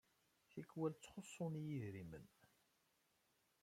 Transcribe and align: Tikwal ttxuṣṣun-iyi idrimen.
Tikwal 0.51 0.93
ttxuṣṣun-iyi 0.95 1.73
idrimen. 1.87 2.25